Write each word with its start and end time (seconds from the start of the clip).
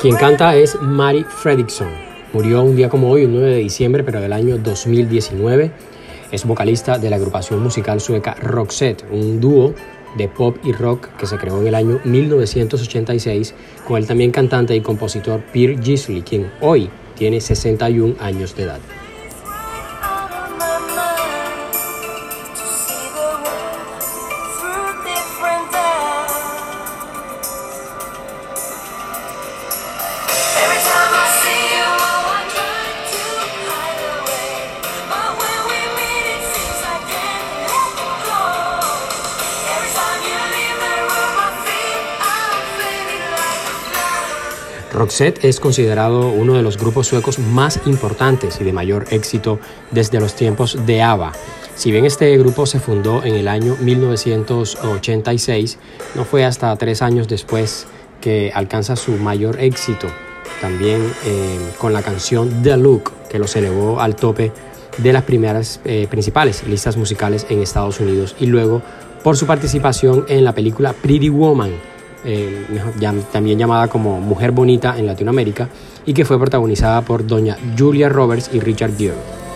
Quien 0.00 0.14
canta 0.14 0.54
es 0.54 0.80
Mari 0.80 1.24
Fredriksson. 1.24 1.88
Murió 2.32 2.62
un 2.62 2.76
día 2.76 2.88
como 2.88 3.10
hoy, 3.10 3.24
el 3.24 3.32
9 3.32 3.50
de 3.50 3.56
diciembre, 3.56 4.04
pero 4.04 4.20
del 4.20 4.32
año 4.32 4.56
2019. 4.56 5.72
Es 6.30 6.44
vocalista 6.44 6.98
de 6.98 7.10
la 7.10 7.16
agrupación 7.16 7.60
musical 7.60 8.00
sueca 8.00 8.34
Roxette, 8.34 9.04
un 9.10 9.40
dúo 9.40 9.74
de 10.16 10.28
pop 10.28 10.56
y 10.62 10.72
rock 10.72 11.08
que 11.18 11.26
se 11.26 11.36
creó 11.36 11.60
en 11.60 11.66
el 11.66 11.74
año 11.74 12.00
1986 12.04 13.54
con 13.86 13.96
el 13.96 14.06
también 14.06 14.30
cantante 14.30 14.76
y 14.76 14.80
compositor 14.80 15.40
Pierre 15.52 15.82
Gisli, 15.82 16.22
quien 16.22 16.50
hoy 16.60 16.90
tiene 17.16 17.40
61 17.40 18.14
años 18.20 18.54
de 18.54 18.62
edad. 18.62 18.80
Roxette 44.98 45.44
es 45.44 45.60
considerado 45.60 46.30
uno 46.30 46.54
de 46.54 46.62
los 46.62 46.76
grupos 46.76 47.06
suecos 47.06 47.38
más 47.38 47.80
importantes 47.86 48.60
y 48.60 48.64
de 48.64 48.72
mayor 48.72 49.06
éxito 49.10 49.60
desde 49.92 50.18
los 50.18 50.34
tiempos 50.34 50.76
de 50.86 51.02
ABBA. 51.02 51.32
Si 51.76 51.92
bien 51.92 52.04
este 52.04 52.36
grupo 52.36 52.66
se 52.66 52.80
fundó 52.80 53.22
en 53.22 53.36
el 53.36 53.46
año 53.46 53.76
1986, 53.80 55.78
no 56.16 56.24
fue 56.24 56.44
hasta 56.44 56.74
tres 56.76 57.00
años 57.02 57.28
después 57.28 57.86
que 58.20 58.50
alcanza 58.52 58.96
su 58.96 59.12
mayor 59.12 59.60
éxito, 59.60 60.08
también 60.60 61.00
eh, 61.24 61.70
con 61.78 61.92
la 61.92 62.02
canción 62.02 62.64
The 62.64 62.76
Look, 62.76 63.12
que 63.30 63.38
los 63.38 63.54
elevó 63.54 64.00
al 64.00 64.16
tope 64.16 64.50
de 64.96 65.12
las 65.12 65.22
primeras 65.22 65.80
eh, 65.84 66.08
principales 66.10 66.66
listas 66.66 66.96
musicales 66.96 67.46
en 67.48 67.62
Estados 67.62 68.00
Unidos 68.00 68.34
y 68.40 68.46
luego 68.46 68.82
por 69.22 69.36
su 69.36 69.46
participación 69.46 70.24
en 70.28 70.42
la 70.42 70.54
película 70.54 70.92
Pretty 70.92 71.28
Woman 71.28 71.70
eh, 72.24 72.66
también 73.32 73.58
llamada 73.58 73.88
como 73.88 74.20
Mujer 74.20 74.52
Bonita 74.52 74.98
en 74.98 75.06
Latinoamérica, 75.06 75.68
y 76.06 76.14
que 76.14 76.24
fue 76.24 76.38
protagonizada 76.38 77.02
por 77.02 77.26
doña 77.26 77.56
Julia 77.76 78.08
Roberts 78.08 78.50
y 78.52 78.60
Richard 78.60 78.96
Gere. 78.96 79.47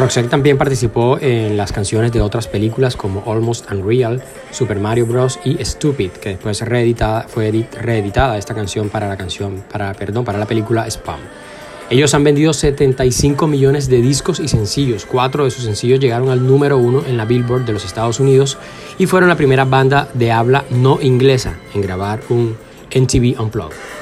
Roxette 0.00 0.30
también 0.30 0.56
participó 0.56 1.18
en 1.20 1.58
las 1.58 1.72
canciones 1.72 2.10
de 2.10 2.22
otras 2.22 2.48
películas 2.48 2.96
como 2.96 3.22
Almost 3.30 3.70
Unreal, 3.70 4.22
Super 4.50 4.80
Mario 4.80 5.04
Bros. 5.04 5.38
y 5.44 5.62
Stupid, 5.62 6.12
que 6.12 6.30
después 6.30 6.62
reeditada, 6.62 7.26
fue 7.28 7.66
reeditada 7.78 8.38
esta 8.38 8.54
canción 8.54 8.88
para 8.88 9.08
la 9.08 9.18
canción, 9.18 9.62
para, 9.70 9.92
perdón, 9.92 10.24
para 10.24 10.38
la 10.38 10.46
película 10.46 10.86
Spam. 10.86 11.20
Ellos 11.90 12.14
han 12.14 12.24
vendido 12.24 12.54
75 12.54 13.46
millones 13.46 13.90
de 13.90 14.00
discos 14.00 14.40
y 14.40 14.48
sencillos. 14.48 15.04
Cuatro 15.04 15.44
de 15.44 15.50
sus 15.50 15.64
sencillos 15.64 16.00
llegaron 16.00 16.30
al 16.30 16.46
número 16.46 16.78
uno 16.78 17.02
en 17.06 17.18
la 17.18 17.26
Billboard 17.26 17.66
de 17.66 17.74
los 17.74 17.84
Estados 17.84 18.20
Unidos 18.20 18.56
y 18.96 19.04
fueron 19.04 19.28
la 19.28 19.36
primera 19.36 19.66
banda 19.66 20.08
de 20.14 20.32
habla 20.32 20.64
no 20.70 20.98
inglesa 21.02 21.56
en 21.74 21.82
grabar 21.82 22.20
un 22.30 22.56
MTV 22.94 23.38
Unplugged. 23.38 23.99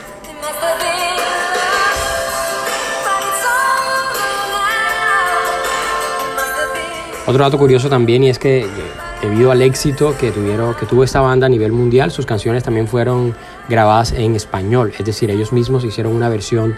Otro 7.28 7.44
dato 7.44 7.58
curioso 7.58 7.90
también 7.90 8.24
y 8.24 8.30
es 8.30 8.38
que 8.38 8.66
debido 9.20 9.50
al 9.50 9.60
éxito 9.60 10.16
que, 10.18 10.30
tuvieron, 10.30 10.74
que 10.74 10.86
tuvo 10.86 11.04
esta 11.04 11.20
banda 11.20 11.44
a 11.44 11.50
nivel 11.50 11.72
mundial, 11.72 12.10
sus 12.10 12.24
canciones 12.24 12.62
también 12.62 12.88
fueron 12.88 13.34
grabadas 13.68 14.12
en 14.12 14.34
español, 14.34 14.94
es 14.98 15.04
decir, 15.04 15.30
ellos 15.30 15.52
mismos 15.52 15.84
hicieron 15.84 16.16
una 16.16 16.30
versión 16.30 16.74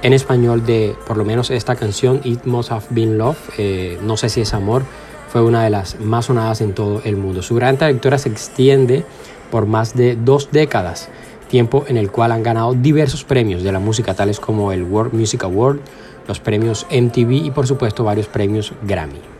en 0.00 0.14
español 0.14 0.64
de 0.64 0.96
por 1.06 1.18
lo 1.18 1.26
menos 1.26 1.50
esta 1.50 1.76
canción, 1.76 2.22
It 2.24 2.46
Must 2.46 2.72
Have 2.72 2.86
Been 2.88 3.18
Love, 3.18 3.36
eh, 3.58 3.98
no 4.02 4.16
sé 4.16 4.30
si 4.30 4.40
es 4.40 4.54
amor, 4.54 4.84
fue 5.30 5.42
una 5.42 5.64
de 5.64 5.68
las 5.68 6.00
más 6.00 6.24
sonadas 6.24 6.62
en 6.62 6.72
todo 6.72 7.02
el 7.04 7.18
mundo. 7.18 7.42
Su 7.42 7.54
gran 7.54 7.76
trayectoria 7.76 8.16
se 8.16 8.30
extiende 8.30 9.04
por 9.50 9.66
más 9.66 9.94
de 9.94 10.16
dos 10.16 10.48
décadas, 10.50 11.10
tiempo 11.50 11.84
en 11.88 11.98
el 11.98 12.10
cual 12.10 12.32
han 12.32 12.42
ganado 12.42 12.72
diversos 12.72 13.22
premios 13.22 13.62
de 13.62 13.70
la 13.70 13.80
música, 13.80 14.14
tales 14.14 14.40
como 14.40 14.72
el 14.72 14.82
World 14.82 15.12
Music 15.12 15.44
Award, 15.44 15.80
los 16.26 16.40
premios 16.40 16.86
MTV 16.90 17.32
y 17.32 17.50
por 17.50 17.66
supuesto 17.66 18.02
varios 18.02 18.28
premios 18.28 18.72
Grammy. 18.82 19.39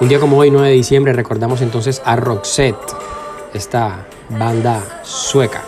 Un 0.00 0.08
día 0.08 0.20
como 0.20 0.38
hoy, 0.38 0.52
9 0.52 0.68
de 0.68 0.74
diciembre, 0.74 1.12
recordamos 1.12 1.60
entonces 1.60 2.00
a 2.04 2.14
Roxette, 2.14 2.94
esta 3.52 4.06
banda 4.28 5.00
sueca. 5.02 5.67